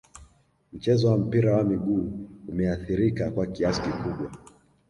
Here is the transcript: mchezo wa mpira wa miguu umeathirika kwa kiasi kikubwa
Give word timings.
mchezo 0.73 1.07
wa 1.11 1.17
mpira 1.17 1.57
wa 1.57 1.63
miguu 1.63 2.27
umeathirika 2.49 3.31
kwa 3.31 3.45
kiasi 3.47 3.81
kikubwa 3.81 4.31